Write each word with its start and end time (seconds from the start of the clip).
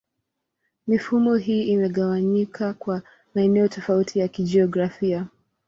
Mifumo 0.87 1.35
hii 1.35 1.63
imegawanyika 1.63 2.73
kwa 2.73 3.01
maeneo 3.35 3.67
tofauti 3.67 4.19
ya 4.19 4.27
kijiografia. 4.27 5.27